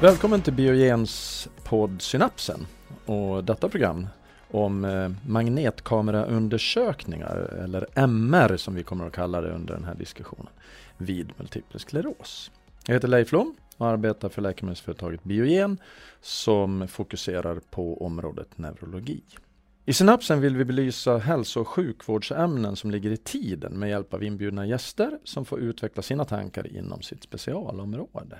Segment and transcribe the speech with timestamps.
[0.00, 2.66] Välkommen till Biogens podd Synapsen
[3.06, 4.06] och detta program
[4.50, 10.48] om eh, magnetkameraundersökningar eller MR som vi kommer att kalla det under den här diskussionen
[10.98, 12.50] vid multipel skleros.
[12.86, 15.78] Jag heter Leif Lom och arbetar för läkemedelsföretaget Biogen
[16.20, 19.22] som fokuserar på området neurologi.
[19.84, 24.24] I Synapsen vill vi belysa hälso och sjukvårdsämnen som ligger i tiden med hjälp av
[24.24, 28.38] inbjudna gäster som får utveckla sina tankar inom sitt specialområde.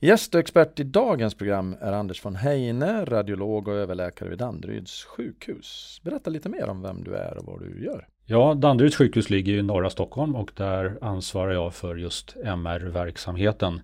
[0.00, 5.04] Gäst och expert i dagens program är Anders von Heine, radiolog och överläkare vid Danderyds
[5.04, 6.00] sjukhus.
[6.04, 8.06] Berätta lite mer om vem du är och vad du gör.
[8.24, 13.80] Ja, Danderyds sjukhus ligger i norra Stockholm och där ansvarar jag för just MR-verksamheten.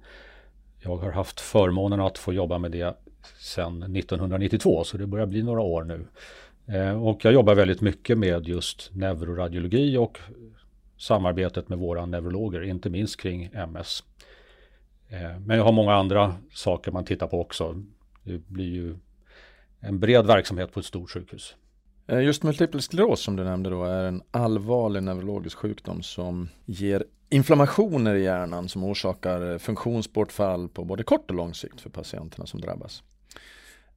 [0.83, 2.97] Jag har haft förmånen att få jobba med det
[3.39, 6.07] sedan 1992 så det börjar bli några år nu.
[6.75, 10.19] Eh, och jag jobbar väldigt mycket med just neuroradiologi och
[10.97, 14.03] samarbetet med våra neurologer, inte minst kring MS.
[15.09, 17.83] Eh, men jag har många andra saker man tittar på också.
[18.23, 18.97] Det blir ju
[19.81, 21.55] en bred verksamhet på ett stort sjukhus.
[22.07, 27.05] Eh, just multipel skleros som du nämnde då är en allvarlig neurologisk sjukdom som ger
[27.29, 32.47] inflammationer i hjärnan som orsakar eh, funktionsbortfall på både kort och lång sikt för patienterna
[32.47, 33.03] som drabbas.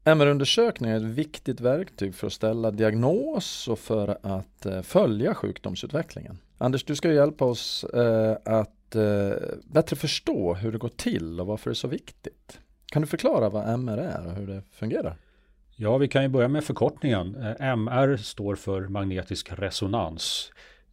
[0.03, 6.37] MR-undersökning är ett viktigt verktyg för att ställa diagnos och för att följa sjukdomsutvecklingen.
[6.57, 7.85] Anders, du ska hjälpa oss
[8.45, 9.31] att Eh,
[9.63, 12.59] bättre förstå hur det går till och varför det är så viktigt.
[12.85, 15.17] Kan du förklara vad MR är och hur det fungerar?
[15.75, 17.35] Ja, vi kan ju börja med förkortningen.
[17.35, 20.51] Eh, MR står för magnetisk resonans.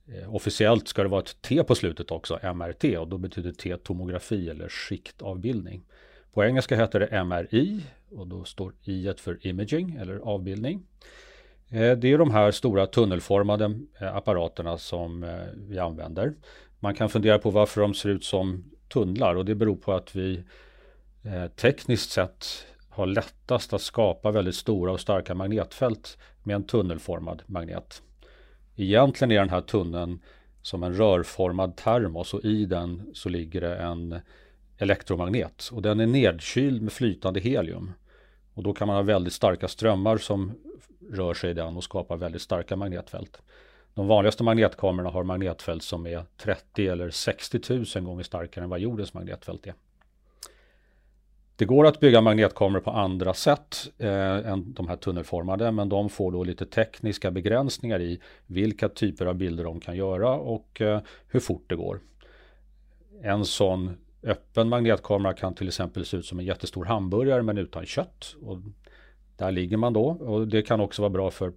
[0.08, 3.76] Eh, officiellt ska det vara ett T på slutet också, MRT, och då betyder T
[3.76, 5.84] tomografi eller skiktavbildning.
[6.32, 10.82] På engelska heter det MRI och då står I för imaging eller avbildning.
[11.70, 16.34] Det är de här stora tunnelformade apparaterna som vi använder.
[16.84, 20.16] Man kan fundera på varför de ser ut som tunnlar och det beror på att
[20.16, 20.44] vi
[21.22, 27.42] eh, tekniskt sett har lättast att skapa väldigt stora och starka magnetfält med en tunnelformad
[27.46, 28.02] magnet.
[28.76, 30.20] Egentligen är den här tunneln
[30.62, 34.20] som en rörformad termos och i den så ligger det en
[34.78, 37.92] elektromagnet och den är nedkyld med flytande helium.
[38.54, 40.52] Och då kan man ha väldigt starka strömmar som
[41.10, 43.42] rör sig i den och skapar väldigt starka magnetfält.
[43.94, 47.60] De vanligaste magnetkamerorna har magnetfält som är 30 eller 60
[47.96, 49.74] 000 gånger starkare än vad jordens magnetfält är.
[51.56, 56.08] Det går att bygga magnetkameror på andra sätt eh, än de här tunnelformade men de
[56.08, 61.00] får då lite tekniska begränsningar i vilka typer av bilder de kan göra och eh,
[61.28, 62.00] hur fort det går.
[63.22, 67.86] En sån öppen magnetkamera kan till exempel se ut som en jättestor hamburgare men utan
[67.86, 68.36] kött.
[68.42, 68.58] Och
[69.36, 71.52] där ligger man då och det kan också vara bra för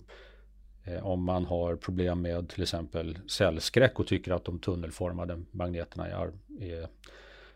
[0.88, 6.08] Eh, om man har problem med till exempel cellskräck och tycker att de tunnelformade magneterna
[6.08, 6.88] är, är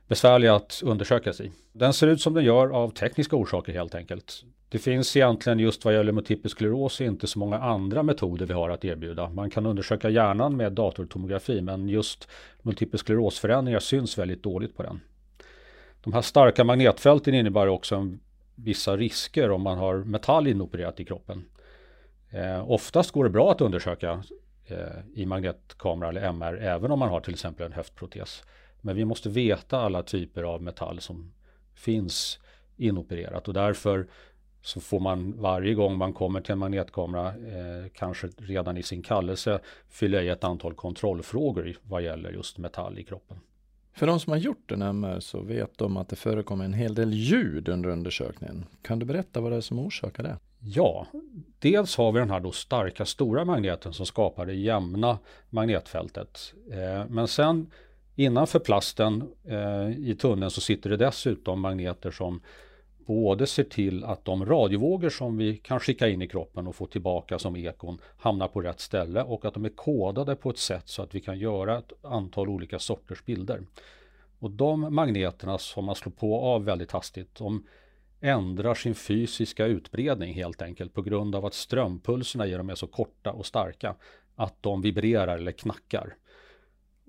[0.07, 1.51] besvärliga att undersöka sig.
[1.71, 4.43] Den ser ut som den gör av tekniska orsaker helt enkelt.
[4.69, 8.69] Det finns egentligen just vad gäller multipel skleros inte så många andra metoder vi har
[8.69, 9.29] att erbjuda.
[9.29, 12.27] Man kan undersöka hjärnan med datortomografi men just
[12.61, 14.99] multipel sklerosförändringar syns väldigt dåligt på den.
[16.03, 18.13] De här starka magnetfälten innebär också
[18.55, 21.43] vissa risker om man har metall inopererat i kroppen.
[22.31, 24.23] Eh, oftast går det bra att undersöka
[24.65, 24.77] eh,
[25.13, 28.43] i magnetkamera eller MR även om man har till exempel en höftprotes.
[28.81, 31.33] Men vi måste veta alla typer av metall som
[31.75, 32.39] finns
[32.77, 34.07] inopererat och därför
[34.61, 39.01] så får man varje gång man kommer till en magnetkamera eh, kanske redan i sin
[39.01, 39.59] kallelse
[39.89, 43.37] fylla i ett antal kontrollfrågor vad gäller just metall i kroppen.
[43.93, 46.95] För de som har gjort en MR så vet de att det förekommer en hel
[46.95, 48.65] del ljud under undersökningen.
[48.81, 50.37] Kan du berätta vad det är som orsakar det?
[50.59, 51.07] Ja,
[51.59, 55.17] dels har vi den här då starka stora magneten som skapar det jämna
[55.49, 56.53] magnetfältet.
[56.71, 57.71] Eh, men sen
[58.15, 62.41] innanför plasten eh, i tunneln så sitter det dessutom magneter som
[63.05, 66.85] både ser till att de radiovågor som vi kan skicka in i kroppen och få
[66.85, 70.89] tillbaka som ekon hamnar på rätt ställe och att de är kodade på ett sätt
[70.89, 73.61] så att vi kan göra ett antal olika sorters bilder.
[74.39, 77.65] Och de magneterna som man slår på av väldigt hastigt, de
[78.21, 82.87] ändrar sin fysiska utbredning helt enkelt på grund av att strömpulserna i dem är så
[82.87, 83.95] korta och starka
[84.35, 86.15] att de vibrerar eller knackar.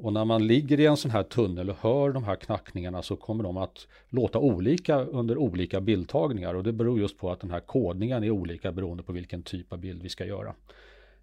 [0.02, 3.16] Och när man ligger i en sån här tunnel och hör de här knackningarna så
[3.16, 7.50] kommer de att låta olika under olika bildtagningar och det beror just på att den
[7.50, 10.54] här kodningen är olika beroende på vilken typ av bild vi ska göra.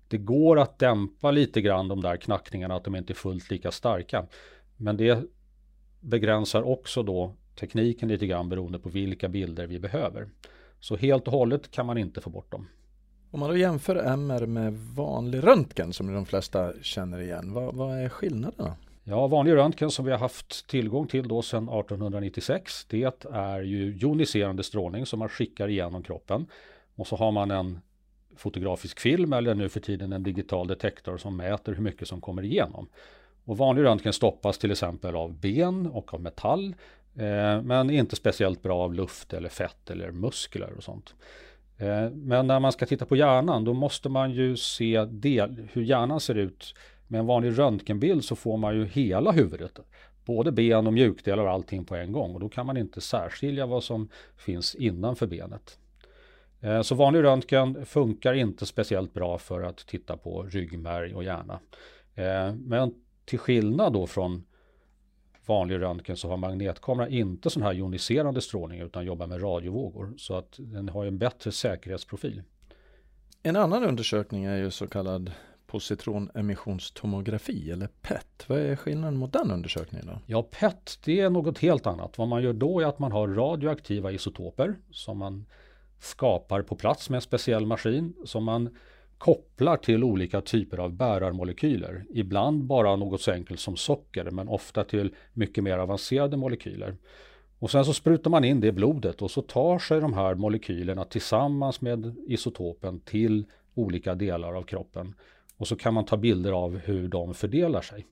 [0.07, 3.71] Det går att dämpa lite grann de där knackningarna, att de inte är fullt lika
[3.71, 4.25] starka.
[4.77, 5.23] Men det
[5.99, 10.29] begränsar också då tekniken lite grann beroende på vilka bilder vi behöver.
[10.79, 12.67] Så helt och hållet kan man inte få bort dem.
[13.31, 17.99] Om man då jämför MR med vanlig röntgen som de flesta känner igen, vad, vad
[17.99, 18.75] är skillnaderna?
[19.03, 23.95] Ja, vanlig röntgen som vi har haft tillgång till då sedan 1896, det är ju
[23.97, 26.45] joniserande strålning som man skickar igenom kroppen.
[26.95, 27.79] Och så har man en
[28.35, 32.43] fotografisk film eller nu för tiden en digital detektor som mäter hur mycket som kommer
[32.43, 32.89] igenom.
[33.45, 36.75] Och vanlig röntgen stoppas till exempel av ben och av metall
[37.15, 41.15] eh, men inte speciellt bra av luft eller fett eller muskler och sånt.
[41.79, 45.81] Eh, men när man ska titta på hjärnan då måste man ju se del, hur
[45.81, 46.75] hjärnan ser ut.
[47.07, 49.79] Med en vanlig röntgenbild så får man ju hela huvudet.
[50.25, 53.65] Både ben och mjukdelar och allting på en gång och då kan man inte särskilja
[53.65, 55.79] vad som finns innanför benet.
[56.61, 61.59] Eh, så vanlig röntgen funkar inte speciellt bra för att titta på ryggmärg och hjärna.
[62.15, 62.93] Eh, men
[63.25, 64.43] till skillnad då från
[65.49, 70.13] vanlig röntgen så har magnetkamera inte sån här joniserande strålning utan jobbar med radiovågor.
[70.17, 72.43] Så att den har en bättre säkerhetsprofil.
[73.43, 75.31] En annan undersökning är ju så kallad
[75.67, 78.45] positronemissionstomografi eller PET.
[78.47, 80.19] Vad är skillnaden mot den undersökningen då?
[80.25, 82.17] Ja, PET det är något helt annat.
[82.17, 85.45] Vad man gör då är att man har radioaktiva isotoper som man
[85.99, 88.69] skapar på plats med en speciell maskin som man
[89.19, 92.05] kopplar till olika typer av bärarmolekyler.
[92.09, 96.97] Ibland bara något så enkelt som socker men ofta till mycket mer avancerade molekyler.
[97.59, 100.35] Och sen så sprutar man in det i blodet och så tar sig de här
[100.35, 105.15] molekylerna tillsammans med isotopen till olika delar av kroppen.
[105.57, 108.05] Och så kan man ta bilder av hur de fördelar sig.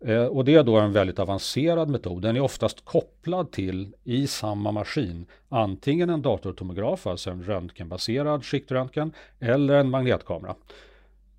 [0.00, 2.22] Eh, och det är då en väldigt avancerad metod.
[2.22, 9.12] Den är oftast kopplad till i samma maskin antingen en datortomograf, alltså en röntgenbaserad skiktröntgen
[9.38, 10.54] eller en magnetkamera.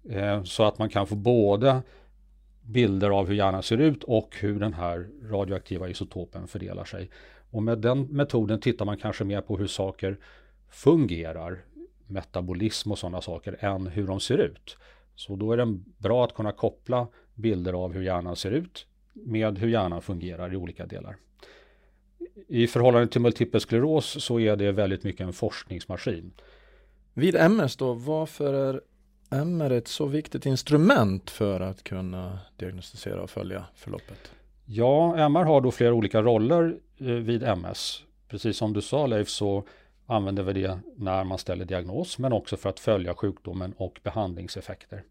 [0.09, 1.81] Eh, så att man kan få både
[2.61, 7.09] bilder av hur hjärnan ser ut och hur den här radioaktiva isotopen fördelar sig.
[7.51, 10.17] Och med den metoden tittar man kanske mer på hur saker
[10.69, 11.59] fungerar,
[12.07, 14.77] metabolism och sådana saker, än hur de ser ut.
[15.15, 17.07] Så då är det bra att kunna koppla
[17.39, 21.15] bilder av hur hjärnan ser ut med hur hjärnan fungerar i olika delar.
[22.47, 26.31] I förhållande till multipel skleros så är det väldigt mycket en forskningsmaskin.
[27.13, 28.81] Vid MS då, varför är
[29.31, 34.31] MR ett så viktigt instrument för att kunna diagnostisera och följa förloppet?
[34.65, 38.03] Ja, MR har då flera olika roller eh, vid MS.
[38.27, 39.63] Precis som du sa Leif så
[40.05, 45.03] använder vi det när man ställer diagnos men också för att följa sjukdomen och behandlingseffekter.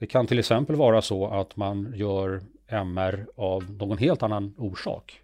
[0.00, 5.22] Det kan till exempel vara så att man gör MR av någon helt annan orsak.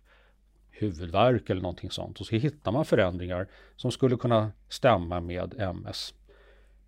[0.71, 2.21] Huvudvärk eller någonting sånt.
[2.21, 3.47] Och så hittar man förändringar
[3.77, 6.15] som skulle kunna stämma med MS.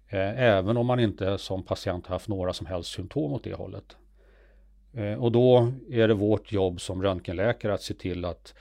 [0.08, 3.96] Eh, även om man inte som patient haft några som helst symptom åt det hållet.
[4.92, 8.54] Eh, och då är det vårt jobb som röntgenläkare att se till att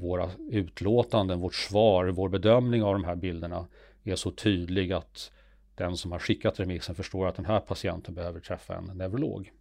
[0.00, 3.66] våra utlåtanden, vårt svar, vår bedömning av de här bilderna
[4.04, 5.30] är så tydlig att
[5.76, 9.52] den som har skickat remissen förstår att den här patienten behöver träffa en neurolog.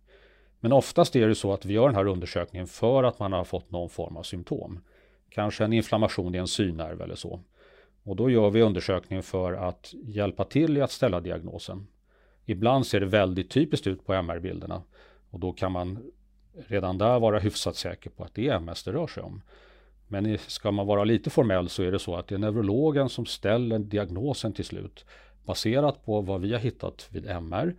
[0.60, 3.44] Men oftast är det så att vi gör den här undersökningen för att man har
[3.44, 4.80] fått någon form av symptom.
[5.30, 7.40] Kanske en inflammation i en synnerv eller så.
[8.04, 11.88] Och då gör vi undersökningen för att hjälpa till i att ställa diagnosen.
[12.46, 14.82] Ibland ser det väldigt typiskt ut på MR-bilderna
[15.30, 16.12] och då kan man
[16.68, 19.42] redan där vara hyfsat säker på att det är MS det rör sig om.
[20.08, 23.26] Men ska man vara lite formell så är det så att det är neurologen som
[23.26, 25.06] ställer diagnosen till slut
[25.46, 27.76] baserat på vad vi har hittat vid MR.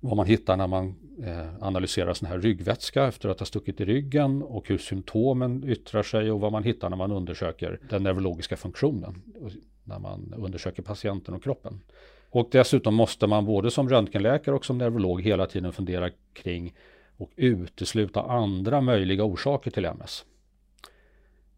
[0.00, 0.94] Vad man hittar när man
[1.24, 6.02] eh, analyserar sån här ryggvätska efter att ha stuckit i ryggen och hur symptomen yttrar
[6.02, 9.22] sig och vad man hittar när man undersöker den neurologiska funktionen.
[9.84, 11.80] När man undersöker patienten och kroppen.
[12.30, 16.74] Och dessutom måste man både som röntgenläkare och som neurolog hela tiden fundera kring
[17.16, 20.24] och utesluta andra möjliga orsaker till MS.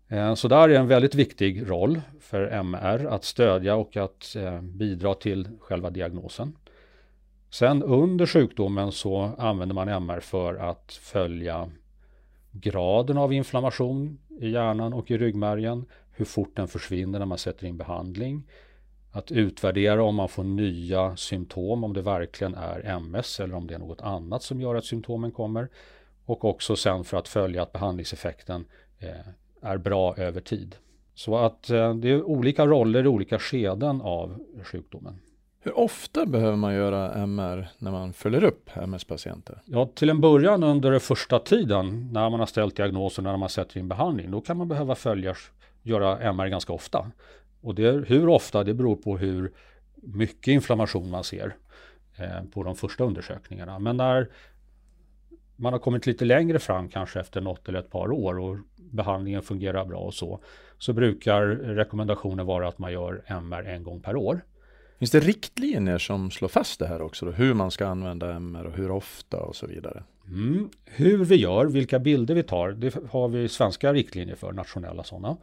[0.08, 4.60] Eh, så där är en väldigt viktig roll för MR att stödja och att eh,
[4.60, 6.56] bidra till själva diagnosen.
[7.50, 11.70] Sen under sjukdomen så använder man MR för att följa
[12.52, 17.66] graden av inflammation i hjärnan och i ryggmärgen, hur fort den försvinner när man sätter
[17.66, 18.42] in behandling,
[19.12, 23.74] att utvärdera om man får nya symptom, om det verkligen är MS eller om det
[23.74, 25.68] är något annat som gör att symptomen kommer.
[26.24, 28.64] Och också sen för att följa att behandlingseffekten
[28.98, 29.10] eh,
[29.64, 30.76] är bra över tid.
[31.14, 35.18] Så att eh, det är olika roller i olika skeden av sjukdomen.
[35.60, 39.62] Hur ofta behöver man göra MR när man följer upp MS-patienter?
[39.64, 43.48] Ja, till en början under den första tiden när man har ställt diagnosen när man
[43.48, 45.34] sätter in behandling, då kan man behöva följa,
[45.82, 47.10] göra MR ganska ofta.
[47.60, 49.52] Och det, hur ofta, det beror på hur
[49.94, 51.56] mycket inflammation man ser
[52.18, 53.78] eh, på de första undersökningarna.
[53.78, 54.28] Men när
[55.56, 58.56] man har kommit lite längre fram, kanske efter något eller ett par år och
[58.94, 60.40] behandlingen fungerar bra och så,
[60.78, 64.40] så brukar rekommendationen vara att man gör MR en gång per år.
[64.98, 67.26] Finns det riktlinjer som slår fast det här också?
[67.26, 67.32] Då?
[67.32, 70.02] Hur man ska använda MR och hur ofta och så vidare?
[70.28, 70.70] Mm.
[70.84, 75.36] Hur vi gör, vilka bilder vi tar, det har vi svenska riktlinjer för, nationella sådana.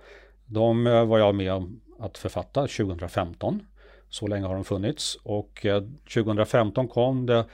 [0.46, 3.60] De eh, var jag med om att författa 2015.
[4.10, 5.65] Så länge har de funnits och
[6.13, 7.46] 2015 eh, kom det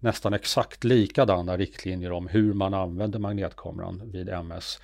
[0.00, 4.78] nästan exakt likadana riktlinjer om hur man använder magnetkameran vid MS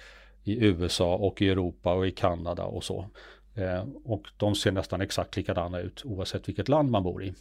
[0.45, 3.07] i USA och i Europa och i Kanada och så.
[3.55, 7.35] Eh, och de ser nästan exakt likadana ut oavsett vilket land man bor i.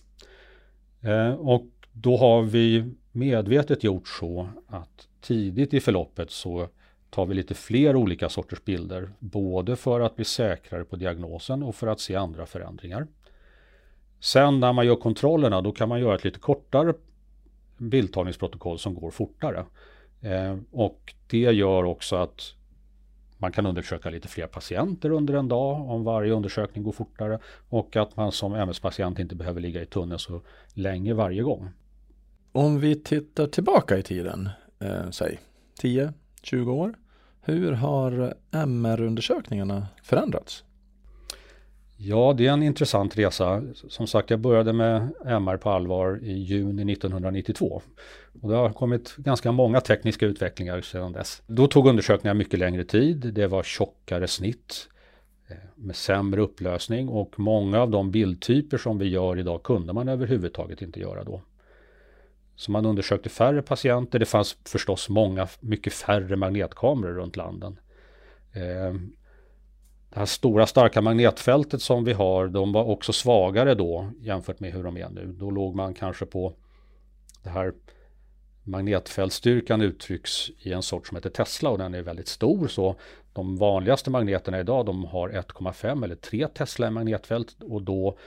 [1.02, 6.68] Eh, och då har vi medvetet gjort så att tidigt i förloppet så
[7.10, 11.76] tar vi lite fler olika sorters bilder, både för att bli säkrare på diagnosen och
[11.76, 13.08] för att se andra förändringar.
[14.20, 16.94] Sen när man gör kontrollerna då kan man göra ett lite kortare
[17.78, 19.66] bildtagningsprotokoll som går fortare.
[20.22, 22.54] Eh, och det gör också att
[23.42, 27.96] man kan undersöka lite fler patienter under en dag om varje undersökning går fortare och
[27.96, 30.42] att man som MS-patient inte behöver ligga i tunneln så
[30.74, 31.70] länge varje gång.
[32.52, 35.40] Om vi tittar tillbaka i tiden, eh, säg
[35.82, 36.94] 10-20 år.
[37.42, 40.64] Hur har MR-undersökningarna förändrats?
[42.02, 43.64] Ja, det är en intressant resa.
[43.74, 47.82] Som sagt, jag började med MR på allvar i juni 1992.
[48.42, 51.42] Och det har kommit ganska många tekniska utvecklingar sedan dess.
[51.48, 53.34] Då tog undersökningar mycket längre tid.
[53.34, 54.90] Det var tjockare snitt
[55.48, 60.10] eh, med sämre upplösning och många av de bildtyper som vi gör idag kunde man
[60.10, 61.42] överhuvudtaget inte göra då.
[62.56, 64.20] Så man undersökte färre patienter.
[64.20, 67.80] Det fanns förstås många, mycket färre magnetkameror runt landen.
[68.54, 68.94] Eh,
[70.10, 74.74] det här stora starka magnetfältet som vi har, de var också svagare då jämfört med
[74.74, 75.36] hur de är nu.
[75.40, 76.54] Då låg man kanske på
[77.44, 77.74] det här
[78.64, 82.68] magnetfältstyrkan uttrycks i en sort som heter Tesla och den är väldigt stor.
[82.68, 82.96] Så
[83.34, 88.18] de vanligaste magneterna idag de har 1,5 eller 3 Tesla i magnetfält och då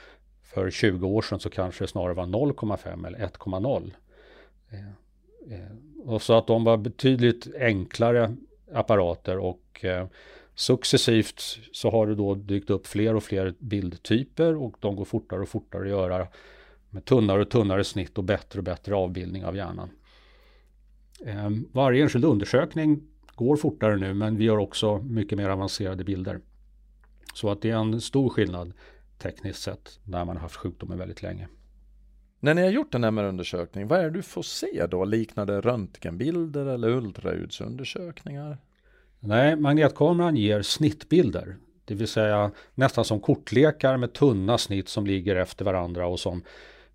[0.42, 3.92] för 20 år sedan så kanske det snarare var 0,5 eller 1,0.
[4.70, 5.72] Eh, eh,
[6.04, 8.36] och så att de var betydligt enklare
[8.72, 10.06] apparater och eh,
[10.54, 11.40] successivt
[11.72, 15.48] så har det då dykt upp fler och fler bildtyper och de går fortare och
[15.48, 16.28] fortare att göra
[16.90, 19.90] med tunnare och tunnare snitt och bättre och bättre avbildning av hjärnan.
[21.26, 23.02] Ehm, varje enskild undersökning
[23.34, 26.40] går fortare nu men vi gör också mycket mer avancerade bilder.
[27.34, 28.72] Så att det är en stor skillnad
[29.18, 31.48] tekniskt sett när man har haft sjukdomen väldigt länge.
[32.40, 35.04] När ni har gjort en MR-undersökning, vad är det du får se då?
[35.04, 38.58] Liknar det röntgenbilder eller ultraljudsundersökningar?
[39.24, 41.56] Nej, magnetkameran ger snittbilder.
[41.84, 46.42] Det vill säga nästan som kortlekar med tunna snitt som ligger efter varandra och som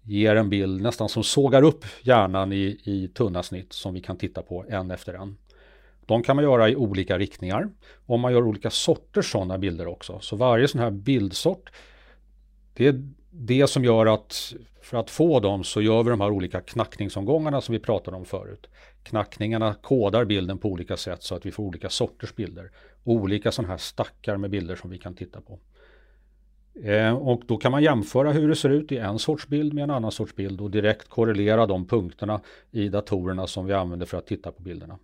[0.01, 4.17] ger en bild nästan som sågar upp hjärnan i, i tunna snitt som vi kan
[4.17, 5.37] titta på en efter en.
[6.05, 7.69] De kan man göra i olika riktningar
[8.05, 10.19] och man gör olika sorters sådana bilder också.
[10.19, 11.69] Så varje sån här bildsort
[12.73, 16.31] det är det som gör att för att få dem så gör vi de här
[16.31, 18.67] olika knackningsomgångarna som vi pratade om förut.
[19.07, 22.71] Knackningarna kodar bilden på olika sätt så att vi får olika sorters bilder.
[23.03, 25.59] Olika sådana här stackar med bilder som vi kan titta på.
[26.83, 29.83] Eh, och då kan man jämföra hur det ser ut i en sorts bild med
[29.83, 34.17] en annan sorts bild och direkt korrelera de punkterna i datorerna som vi använder för
[34.17, 34.99] att titta på bilderna.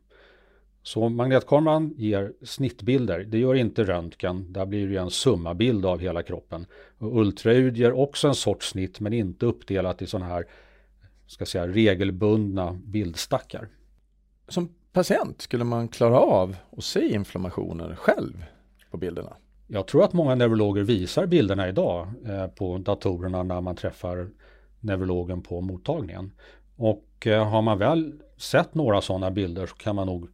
[0.84, 3.20] Så magnetkameran ger snittbilder.
[3.20, 4.54] Det gör inte röntgen.
[4.54, 6.66] Där blir det en summabild av hela kroppen.
[6.98, 10.46] Och ultraljud ger också en sorts snitt men inte uppdelat i sådana här
[11.28, 13.68] ska säga, regelbundna bildstackar.
[14.48, 18.46] Som patient skulle man klara av att se inflammationer själv
[18.92, 19.34] på bilderna?
[19.68, 24.30] Jag tror att många neurologer visar bilderna idag eh, på datorerna när man träffar
[24.80, 26.32] neurologen på mottagningen.
[26.76, 30.28] Och eh, har man väl sett några sådana bilder så kan man nog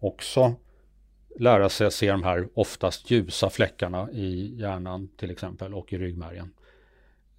[0.00, 0.54] också
[1.38, 5.98] lära sig att se de här oftast ljusa fläckarna i hjärnan till exempel och i
[5.98, 6.52] ryggmärgen.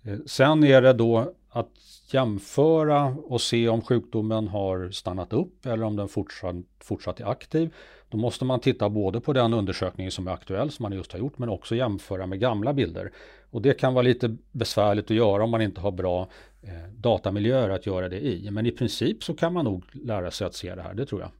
[0.03, 1.71] Eh, sen är det då att
[2.11, 7.73] jämföra och se om sjukdomen har stannat upp eller om den fortsatt, fortsatt är aktiv.
[8.09, 11.19] Då måste man titta både på den undersökning som är aktuell som man just har
[11.19, 13.11] gjort men också jämföra med gamla bilder.
[13.51, 16.27] Och det kan vara lite besvärligt att göra om man inte har bra
[16.61, 18.51] eh, datamiljöer att göra det i.
[18.51, 21.21] Men i princip så kan man nog lära sig att se det här, det tror
[21.21, 21.31] jag.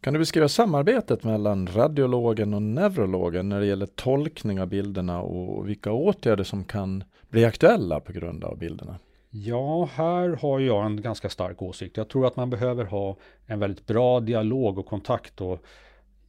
[0.00, 5.68] Kan du beskriva samarbetet mellan radiologen och neurologen när det gäller tolkning av bilderna och
[5.68, 8.98] vilka åtgärder som kan bli aktuella på grund av bilderna?
[9.32, 11.96] Ja, här har jag en ganska stark åsikt.
[11.96, 15.64] Jag tror att man behöver ha en väldigt bra dialog och kontakt och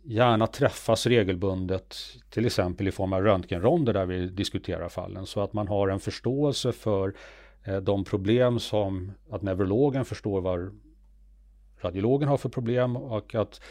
[0.03, 1.95] gärna träffas regelbundet,
[2.29, 5.99] till exempel i form av röntgenronder där vi diskuterar fallen, så att man har en
[5.99, 7.13] förståelse för
[7.63, 10.79] eh, de problem som att neurologen förstår vad
[11.81, 13.61] radiologen har för problem och att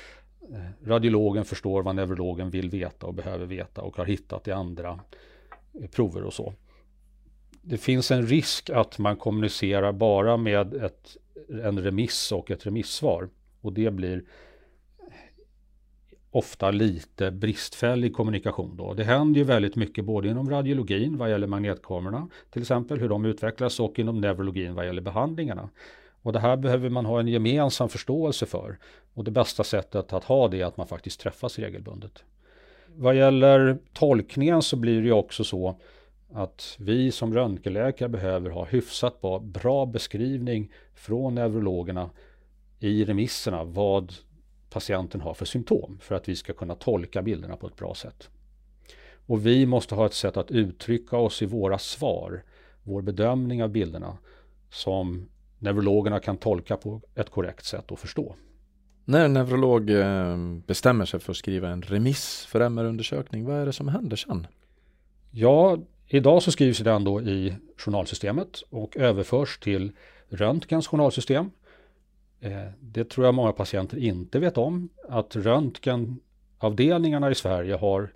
[0.52, 5.00] eh, radiologen förstår vad neurologen vill veta och behöver veta och har hittat i andra
[5.80, 6.54] eh, prover och så.
[7.70, 11.16] Det finns en risk att man kommunicerar bara med ett,
[11.64, 13.28] en remiss och ett remissvar.
[13.60, 14.24] Och det blir
[16.30, 18.94] ofta lite bristfällig kommunikation då.
[18.94, 23.24] Det händer ju väldigt mycket både inom radiologin vad gäller magnetkamerorna till exempel hur de
[23.24, 25.68] utvecklas och inom neurologin vad gäller behandlingarna.
[26.22, 28.78] Och det här behöver man ha en gemensam förståelse för.
[29.14, 32.24] Och det bästa sättet att ha det är att man faktiskt träffas regelbundet.
[32.96, 35.80] Vad gäller tolkningen så blir det ju också så
[36.32, 42.10] att vi som röntgenläkare behöver ha hyfsat bra beskrivning från neurologerna
[42.78, 44.12] i remisserna vad
[44.70, 48.28] patienten har för symptom för att vi ska kunna tolka bilderna på ett bra sätt.
[49.26, 52.44] Och vi måste ha ett sätt att uttrycka oss i våra svar,
[52.82, 54.18] vår bedömning av bilderna
[54.70, 58.34] som neurologerna kan tolka på ett korrekt sätt och förstå.
[59.04, 63.66] När en neurolog eh, bestämmer sig för att skriva en remiss för MR-undersökning, vad är
[63.66, 64.46] det som händer sen?
[65.30, 65.78] Ja,
[66.10, 69.92] idag så skrivs den då i journalsystemet och överförs till
[70.28, 71.50] röntgens journalsystem.
[72.40, 78.12] Eh, det tror jag många patienter inte vet om, att röntgenavdelningarna i Sverige har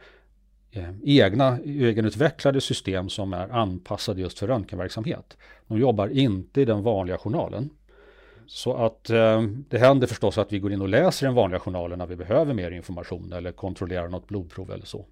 [0.70, 5.36] eh, egna egenutvecklade system som är anpassade just för röntgenverksamhet.
[5.66, 7.70] De jobbar inte i den vanliga journalen.
[8.46, 11.98] Så att eh, det händer förstås att vi går in och läser den vanliga journalen
[11.98, 15.06] när vi behöver mer information eller kontrollerar något blodprov eller så.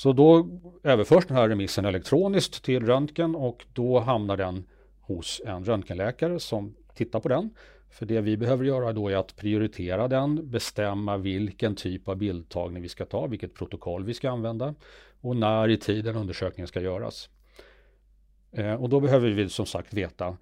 [0.00, 0.48] Så då
[0.82, 4.64] överförs den här remissen elektroniskt till röntgen och då hamnar den
[5.00, 7.50] hos en röntgenläkare som tittar på den.
[7.90, 12.82] För det vi behöver göra då är att prioritera den, bestämma vilken typ av bildtagning
[12.82, 14.74] vi ska ta, vilket protokoll vi ska använda
[15.20, 17.28] och när i tiden undersökningen ska göras.
[18.52, 20.36] Eh, och då behöver vi som sagt veta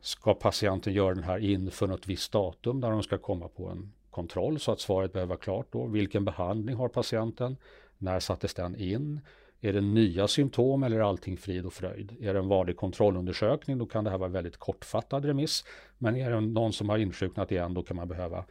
[0.00, 3.92] Ska patienten göra den här inför något visst datum där de ska komma på en
[4.10, 5.86] kontroll så att svaret behöver vara klart då.
[5.86, 7.56] Vilken behandling har patienten?
[8.00, 9.20] När sattes den in?
[9.60, 12.16] Är det nya symptom eller är allting frid och fröjd?
[12.20, 15.64] Är det en vanlig kontrollundersökning då kan det här vara väldigt kortfattad remiss.
[15.98, 18.44] Men är det någon som har insjuknat igen då kan man behöva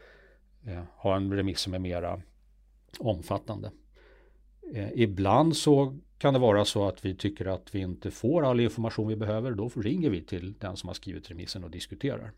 [0.66, 2.22] eh, ha en remiss som är mera
[3.00, 3.72] omfattande.
[4.74, 8.60] Eh, ibland så kan det vara så att vi tycker att vi inte får all
[8.60, 9.52] information vi behöver.
[9.52, 12.32] Då ringer vi till den som har skrivit remissen och diskuterar.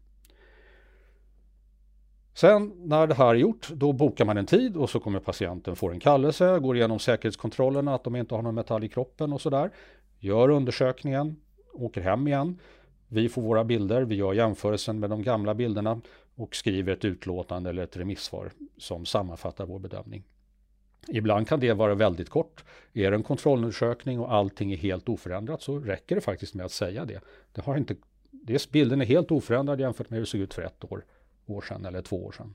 [2.34, 5.76] Sen när det här är gjort, då bokar man en tid och så kommer patienten
[5.76, 9.42] få en kallelse, går igenom säkerhetskontrollerna, att de inte har någon metall i kroppen och
[9.42, 9.72] sådär.
[10.20, 11.36] Gör undersökningen,
[11.74, 12.60] åker hem igen.
[13.08, 16.02] Vi får våra bilder, vi gör jämförelsen med de gamla bilderna
[16.36, 20.24] och skriver ett utlåtande eller ett remissvar som sammanfattar vår bedömning.
[21.08, 22.64] Ibland kan det vara väldigt kort.
[22.94, 26.72] Är det en kontrollundersökning och allting är helt oförändrat så räcker det faktiskt med att
[26.72, 27.22] säga det.
[27.52, 27.96] det har inte,
[28.32, 31.06] det bilden är helt oförändrad jämfört med hur det såg ut för ett år,
[31.56, 32.54] år sedan eller två år sedan.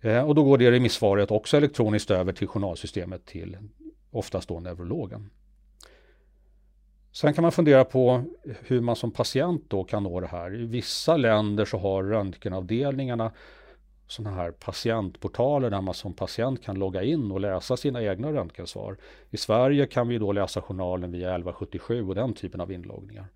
[0.00, 3.56] Eh, och då går det remissvaret också elektroniskt över till journalsystemet till
[4.10, 5.30] oftast då neurologen.
[7.12, 8.24] Sen kan man fundera på
[8.66, 10.60] hur man som patient då kan nå det här.
[10.60, 13.32] I vissa länder så har röntgenavdelningarna
[14.06, 18.96] sådana här patientportaler där man som patient kan logga in och läsa sina egna röntgensvar.
[19.30, 23.26] I Sverige kan vi då läsa journalen via 1177 och den typen av inloggningar.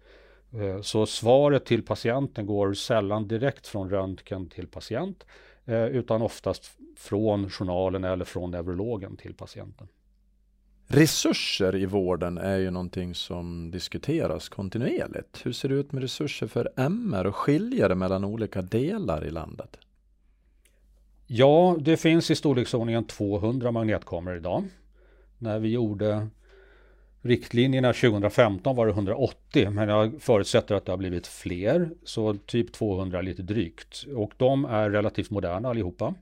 [0.61, 5.27] Eh, så svaret till patienten går sällan direkt från röntgen till patient
[5.65, 9.89] eh, utan oftast från journalen eller från neurologen till patienten.
[10.87, 15.47] Resurser i vården är ju någonting som diskuteras kontinuerligt.
[15.47, 19.31] Hur ser det ut med resurser för MR och skiljer det mellan olika delar i
[19.31, 19.79] landet?
[21.27, 24.65] Ja, det finns i storleksordningen 200 magnetkameror idag.
[25.39, 26.29] När vi gjorde
[27.25, 32.73] riktlinjerna 2015 var det 180, men jag förutsätter att det har blivit fler, så typ
[32.73, 34.05] 200 lite drygt.
[34.15, 36.15] Och de är relativt moderna allihopa.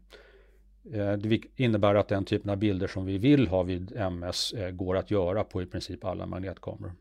[0.92, 4.70] Eh, det innebär att den typen av bilder som vi vill ha vid MS eh,
[4.70, 6.92] går att göra på i princip alla magnetkameror.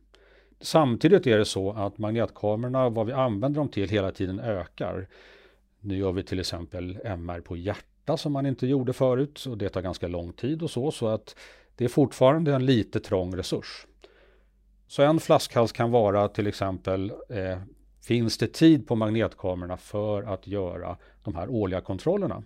[0.61, 5.07] Samtidigt är det så att magnetkamerorna, vad vi använder dem till hela tiden ökar.
[5.79, 9.69] Nu gör vi till exempel MR på hjärta som man inte gjorde förut och det
[9.69, 11.35] tar ganska lång tid och så, så att
[11.75, 13.85] det är fortfarande en lite trång resurs.
[14.91, 17.57] Så en flaskhals kan vara till exempel eh,
[18.01, 22.43] Finns det tid på magnetkamerorna för att göra de här årliga kontrollerna?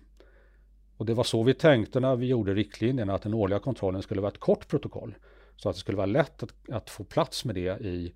[0.96, 4.20] Och det var så vi tänkte när vi gjorde riktlinjerna att den årliga kontrollen skulle
[4.20, 5.14] vara ett kort protokoll.
[5.56, 8.12] Så att det skulle vara lätt att, att få plats med det i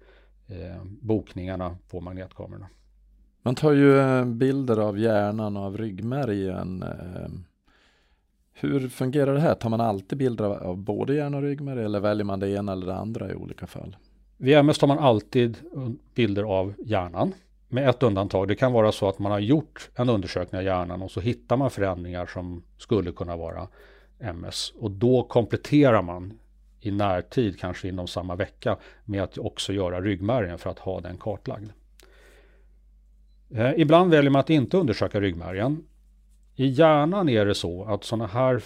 [0.46, 2.68] eh, bokningarna på magnetkamerorna.
[3.42, 6.82] Man tar ju eh, bilder av hjärnan och av ryggmärgen.
[6.82, 7.30] Eh.
[8.52, 9.54] Hur fungerar det här?
[9.54, 12.86] Tar man alltid bilder av både hjärna och ryggmärg eller väljer man det ena eller
[12.86, 13.96] det andra i olika fall?
[14.42, 15.58] Vid MS tar man alltid
[16.14, 17.34] bilder av hjärnan
[17.68, 18.48] med ett undantag.
[18.48, 21.56] Det kan vara så att man har gjort en undersökning av hjärnan och så hittar
[21.56, 23.68] man förändringar som skulle kunna vara
[24.18, 26.38] MS och då kompletterar man
[26.80, 31.16] i närtid, kanske inom samma vecka, med att också göra ryggmärgen för att ha den
[31.16, 31.70] kartlagd.
[33.50, 35.84] Eh, ibland väljer man att inte undersöka ryggmärgen.
[36.56, 38.62] I hjärnan är det så att sådana här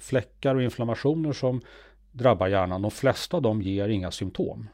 [0.00, 1.60] fläckar och inflammationer som
[2.12, 4.68] drabbar hjärnan, de flesta av dem ger inga symptom.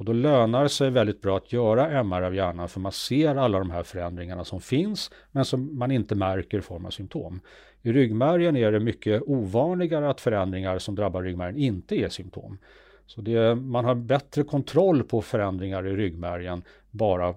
[0.00, 3.36] Och då lönar det sig väldigt bra att göra MR av hjärnan för man ser
[3.36, 7.40] alla de här förändringarna som finns men som man inte märker i form av symptom.
[7.82, 12.58] I ryggmärgen är det mycket ovanligare att förändringar som drabbar ryggmärgen inte ger symptom.
[13.06, 17.34] Så det, man har bättre kontroll på förändringar i ryggmärgen bara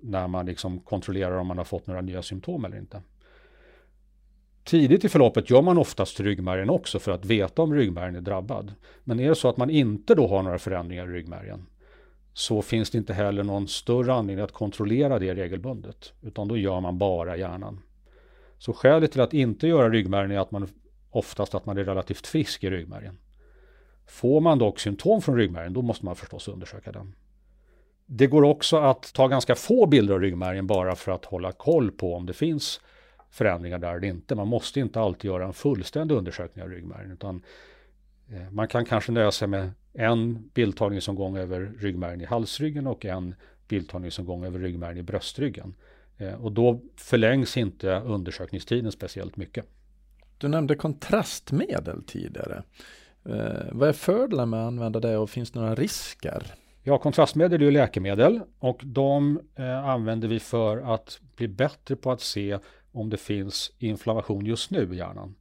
[0.00, 3.02] när man liksom kontrollerar om man har fått några nya symptom eller inte.
[4.64, 8.72] Tidigt i förloppet gör man oftast ryggmärgen också för att veta om ryggmärgen är drabbad.
[9.04, 11.66] Men är det så att man inte då har några förändringar i ryggmärgen
[12.32, 16.12] så finns det inte heller någon större anledning att kontrollera det regelbundet.
[16.22, 17.80] Utan då gör man bara hjärnan.
[18.58, 20.68] Så skälet till att inte göra ryggmärgen är att man
[21.10, 23.18] oftast att man är relativt frisk i ryggmärgen.
[24.06, 27.14] Får man dock symptom från ryggmärgen då måste man förstås undersöka den.
[28.06, 31.90] Det går också att ta ganska få bilder av ryggmärgen bara för att hålla koll
[31.90, 32.80] på om det finns
[33.30, 34.34] förändringar där eller inte.
[34.34, 37.42] Man måste inte alltid göra en fullständig undersökning av ryggmärgen utan
[38.30, 43.34] eh, man kan kanske nöja sig med en bildtagningsomgång över ryggmärgen i halsryggen och en
[43.68, 45.74] bildtagningsomgång över ryggmärgen i bröstryggen.
[46.18, 49.66] Eh, och då förlängs inte undersökningstiden speciellt mycket.
[50.38, 52.62] Du nämnde kontrastmedel tidigare.
[53.24, 56.42] Eh, vad är fördelen med att använda det och finns det några risker?
[56.82, 62.12] Ja, kontrastmedel är ju läkemedel och de eh, använder vi för att bli bättre på
[62.12, 62.58] att se
[62.92, 65.34] om det finns inflammation just nu i hjärnan.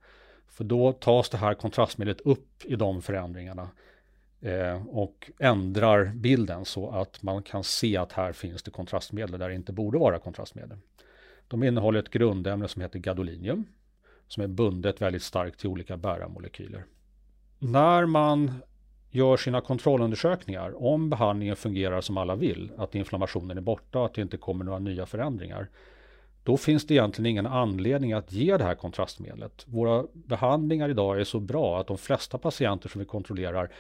[0.48, 3.70] För då tas det här kontrastmedlet upp i de förändringarna
[4.42, 9.50] eh, och ändrar bilden så att man kan se att här finns det kontrastmedel där
[9.50, 10.78] det inte borde vara kontrastmedel.
[11.48, 13.66] De innehåller ett grundämne som heter gadolinium
[14.28, 16.86] som är bundet väldigt starkt till olika bärarmolekyler.
[17.60, 18.52] När man
[19.10, 24.14] gör sina kontrollundersökningar om behandlingen fungerar som alla vill, att inflammationen är borta och att
[24.14, 25.70] det inte kommer några nya förändringar,
[26.44, 29.66] då finns det egentligen ingen anledning att ge det här kontrastmedlet.
[29.68, 33.72] Våra behandlingar idag är så bra att de flesta patienter som vi kontrollerar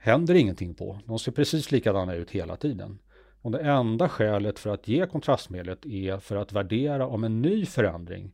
[0.00, 0.98] händer ingenting på.
[1.06, 2.98] De ser precis likadana ut hela tiden.
[3.42, 7.66] Och det enda skälet för att ge kontrastmedlet är för att värdera om en ny
[7.66, 8.32] förändring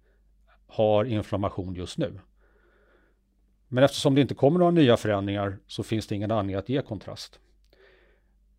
[0.67, 2.21] har inflammation just nu.
[3.69, 6.83] Men eftersom det inte kommer några nya förändringar så finns det ingen anledning att ge
[6.83, 7.41] kontrast.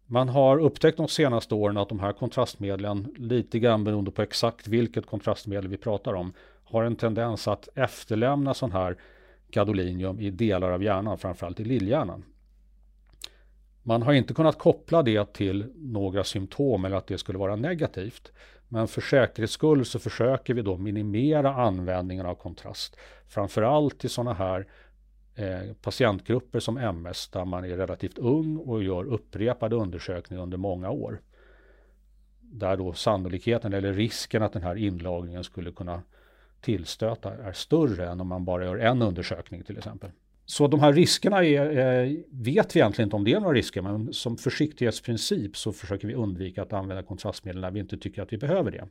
[0.06, 4.67] Man har upptäckt de senaste åren att de här kontrastmedlen, lite grann beroende på exakt
[4.67, 8.98] vilket kontrastmedel vi pratar om, har en tendens att efterlämna sån här
[9.52, 12.24] gadolinium i delar av hjärnan, framförallt i lillhjärnan.
[13.88, 18.32] Man har inte kunnat koppla det till några symptom eller att det skulle vara negativt.
[18.67, 22.97] Men för säkerhets skull så försöker vi då minimera användningen av kontrast.
[23.28, 24.67] Framförallt i sådana här
[25.36, 30.89] eh, patientgrupper som MS där man är relativt ung och gör upprepade undersökningar under många
[30.89, 31.21] år.
[32.41, 36.02] Där då sannolikheten eller risken att den här inlagringen skulle kunna
[36.62, 40.12] tillstöta är större än om man bara gör en undersökning till exempel.
[40.49, 43.81] Så de här riskerna är, eh, vet vi egentligen inte om det är några risker,
[43.81, 48.33] men som försiktighetsprincip så försöker vi undvika att använda kontrastmedel när vi inte tycker att
[48.33, 48.88] vi behöver det.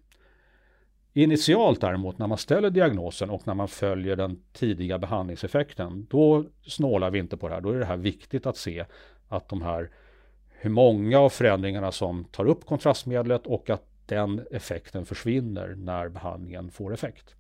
[1.13, 7.11] Initialt däremot när man ställer diagnosen och när man följer den tidiga behandlingseffekten, då snålar
[7.11, 7.61] vi inte på det här.
[7.61, 8.85] Då är det här viktigt att se
[9.29, 9.91] att de här,
[10.49, 16.71] hur många av förändringarna som tar upp kontrastmedlet och att den effekten försvinner när behandlingen
[16.71, 17.37] får effekt.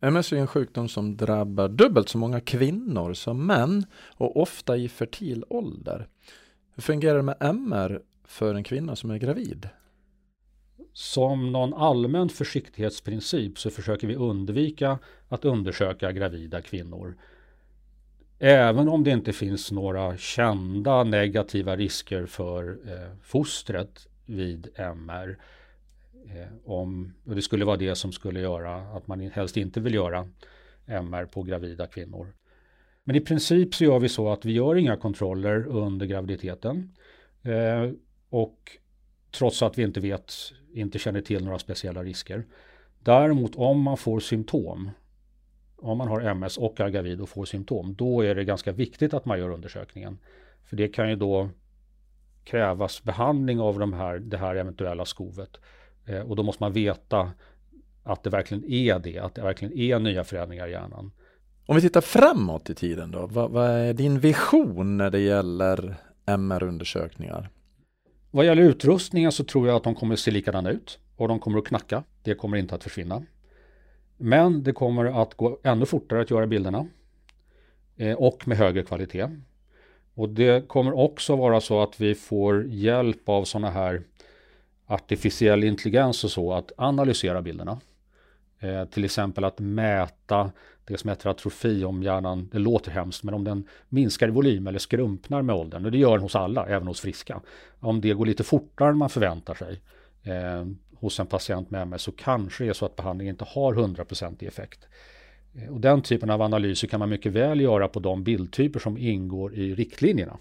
[0.00, 4.88] MS är en sjukdom som drabbar dubbelt så många kvinnor som män och ofta i
[4.88, 6.08] fertil ålder.
[6.74, 9.68] Hur fungerar det med MR för en kvinna som är gravid?
[10.92, 17.16] Som någon allmän försiktighetsprincip så försöker vi undvika att undersöka gravida kvinnor.
[18.38, 25.38] Även om det inte finns några kända negativa risker för eh, fostret vid MR
[26.30, 29.94] Eh, om, och det skulle vara det som skulle göra att man helst inte vill
[29.94, 30.28] göra
[30.86, 32.34] MR på gravida kvinnor.
[33.04, 36.96] Men i princip så gör vi så att vi gör inga kontroller under graviditeten.
[37.42, 37.90] Eh,
[38.28, 38.78] och
[39.30, 40.32] trots att vi inte vet,
[40.74, 42.46] inte känner till några speciella risker.
[42.98, 44.90] Däremot om man får symptom,
[45.76, 49.14] om man har MS och är gravid och får symptom, då är det ganska viktigt
[49.14, 50.18] att man gör undersökningen.
[50.64, 51.50] För det kan ju då
[52.44, 55.60] krävas behandling av de här, det här eventuella skovet.
[56.06, 57.32] Eh, och då måste man veta
[58.02, 61.12] att det verkligen är det, att det verkligen är nya förändringar i hjärnan.
[61.66, 65.94] Om vi tittar framåt i tiden då, vad, vad är din vision när det gäller
[66.26, 67.50] MR-undersökningar?
[68.30, 71.38] Vad gäller utrustningen så tror jag att de kommer att se likadana ut och de
[71.38, 72.02] kommer att knacka.
[72.22, 73.22] Det kommer inte att försvinna.
[74.16, 76.86] Men det kommer att gå ännu fortare att göra bilderna
[77.96, 79.28] eh, och med högre kvalitet.
[80.14, 84.02] Och det kommer också vara så att vi får hjälp av sådana här
[84.86, 87.80] artificiell intelligens och så att analysera bilderna.
[88.60, 90.50] Eh, till exempel att mäta
[90.84, 94.66] det som heter atrofi om hjärnan, det låter hemskt, men om den minskar i volym
[94.66, 97.40] eller skrumpnar med åldern, och det gör den hos alla, även hos friska.
[97.80, 99.80] Om det går lite fortare än man förväntar sig
[100.22, 103.74] eh, hos en patient med MS så kanske det är så att behandlingen inte har
[103.74, 104.88] 100% effekt.
[105.54, 108.98] Eh, och den typen av analyser kan man mycket väl göra på de bildtyper som
[108.98, 110.38] ingår i riktlinjerna.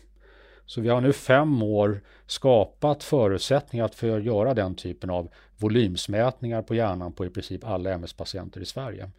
[0.73, 6.61] Så vi har nu fem år skapat förutsättningar för att göra den typen av volymsmätningar
[6.61, 9.09] på hjärnan på i princip alla MS-patienter i Sverige.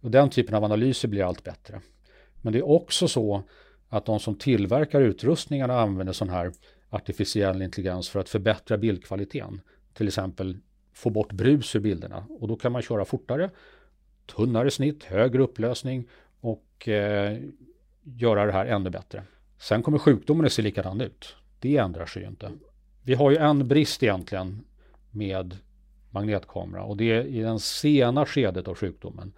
[0.00, 1.80] Och den typen av analyser blir allt bättre.
[2.42, 3.42] Men det är också så
[3.88, 6.52] att de som tillverkar utrustningarna använder sån här
[6.90, 9.60] artificiell intelligens för att förbättra bildkvaliteten.
[9.94, 10.56] Till exempel
[10.92, 13.50] få bort brus ur bilderna och då kan man köra fortare,
[14.36, 16.08] tunnare snitt, högre upplösning
[16.40, 17.38] och eh,
[18.02, 19.22] göra det här ännu bättre.
[19.64, 21.36] Sen kommer sjukdomen att se likadan ut.
[21.60, 22.52] Det ändrar sig ju inte.
[23.02, 24.64] Vi har ju en brist egentligen
[25.10, 25.56] med
[26.10, 29.32] magnetkamera och det är i den sena skedet av sjukdomen.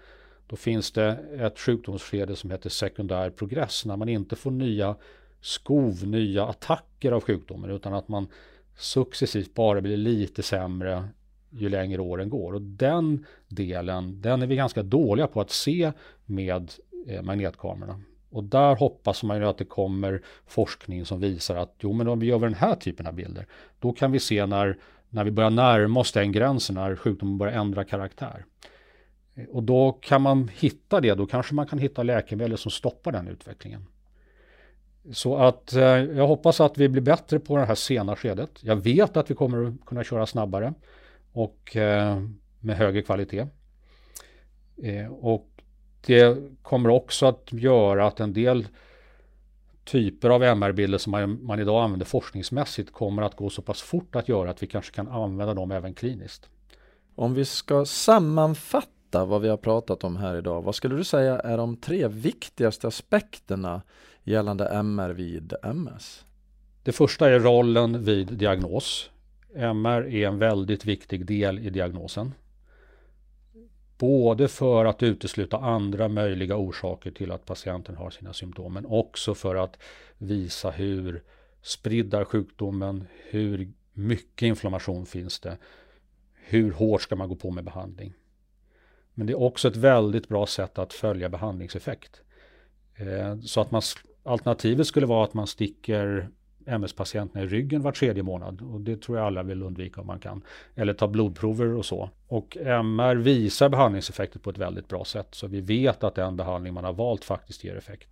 [0.47, 4.97] Då finns det ett sjukdomsskede som heter sekundär progress när man inte får nya
[5.41, 8.29] skov, nya attacker av sjukdomen utan att man
[8.77, 11.09] successivt bara blir lite sämre
[11.51, 12.53] ju längre åren går.
[12.53, 15.93] Och den delen, den är vi ganska dåliga på att se
[16.25, 16.73] med
[17.07, 18.01] eh, magnetkamerorna.
[18.37, 22.19] Och där hoppas man ju att det kommer forskning som visar att jo men om
[22.19, 23.47] vi gör den här typen av bilder,
[23.79, 27.61] då kan vi se när, när vi börjar närma oss den gränsen, när sjukdomen börjar
[27.61, 28.45] ändra karaktär.
[29.35, 33.13] Eh, och då kan man hitta det, då kanske man kan hitta läkemedel som stoppar
[33.13, 33.87] den utvecklingen.
[35.13, 38.51] Så att eh, jag hoppas att vi blir bättre på det här sena skedet.
[38.61, 40.75] Jag vet att vi kommer att kunna köra snabbare
[41.33, 42.23] och eh,
[42.61, 43.47] med högre kvalitet.
[44.83, 45.56] Eh, och
[46.07, 48.67] det kommer också att göra att en del
[49.85, 54.17] typer av MR-bilder som man, man, idag använder forskningsmässigt kommer att gå så pass fort
[54.17, 56.49] att göra att vi kanske kan använda dem även kliniskt.
[57.15, 61.41] Om vi ska sammanfatta vad vi har pratat om här idag, vad skulle du säga
[61.41, 63.83] är de tre viktigaste aspekterna
[64.25, 66.25] gällande MR vid MS?
[66.83, 69.11] Det första är rollen vid diagnos.
[69.55, 72.35] MR är en väldigt viktig del i diagnosen.
[73.99, 79.35] Både för att utesluta andra möjliga orsaker till att patienten har sina symptom, men också
[79.35, 79.79] för att
[80.19, 81.23] visa hur
[81.63, 85.59] spridd är sjukdomen, hur mycket inflammation finns det,
[86.35, 88.15] hur hårt ska man gå på med behandling.
[89.15, 92.21] Men det är också ett väldigt bra sätt att följa behandlingseffekt.
[92.95, 93.83] Eh, så att man,
[94.23, 96.29] alternativet skulle vara att man sticker
[96.67, 98.63] MS-patienterna i ryggen var tredje månad.
[98.63, 100.43] Och det tror jag alla vill undvika om man kan.
[100.75, 102.11] Eller ta blodprover och så.
[102.29, 105.29] Och MR visar behandlingseffekter på ett väldigt bra sätt.
[105.31, 108.09] Så vi vet att den behandling man har valt faktiskt ger effekt.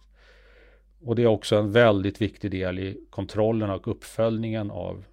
[1.04, 5.04] Och det är också en väldigt viktig del i kontrollen och uppföljningen av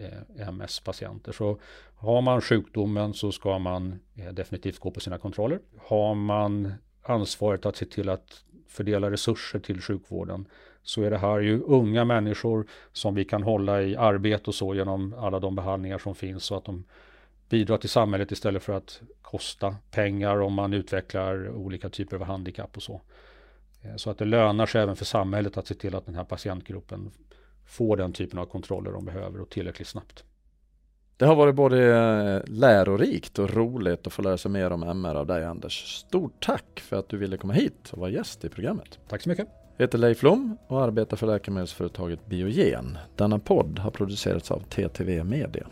[0.00, 1.32] eh, MS-patienter.
[1.32, 1.58] Så
[1.96, 5.60] har man sjukdomen så ska man eh, definitivt gå på sina kontroller.
[5.78, 6.72] Har man
[7.02, 10.46] ansvaret att se till att fördela resurser till sjukvården
[10.88, 14.74] så är det här ju unga människor som vi kan hålla i arbete och så
[14.74, 16.84] genom alla de behandlingar som finns så att de
[17.48, 22.76] bidrar till samhället istället för att kosta pengar om man utvecklar olika typer av handikapp
[22.76, 23.00] och så.
[23.82, 26.24] Eh, så att det lönar sig även för samhället att se till att den här
[26.24, 27.10] patientgruppen
[27.66, 30.24] får den typen av kontroller de behöver och tillräckligt snabbt.
[31.16, 35.14] Det har varit både eh, lärorikt och roligt att få lära sig mer om MR
[35.14, 35.94] av dig Anders.
[35.94, 38.98] Stort tack för att du ville komma hit och vara gäst i programmet.
[39.08, 39.67] Tack så mycket.
[39.80, 42.98] Jag heter Leif Lom och arbetar för läkemedelsföretaget Biogen.
[43.16, 45.66] Denna podd har producerats av TTV Media.